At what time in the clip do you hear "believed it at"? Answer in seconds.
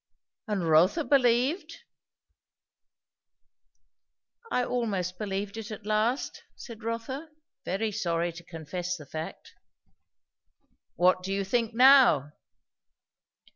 5.19-5.85